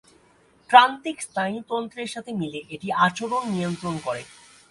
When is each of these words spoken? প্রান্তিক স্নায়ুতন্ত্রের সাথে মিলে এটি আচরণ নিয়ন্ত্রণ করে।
প্রান্তিক 0.69 1.17
স্নায়ুতন্ত্রের 1.21 2.09
সাথে 2.13 2.31
মিলে 2.33 2.59
এটি 2.69 2.87
আচরণ 3.05 3.43
নিয়ন্ত্রণ 3.53 3.95
করে। 4.05 4.21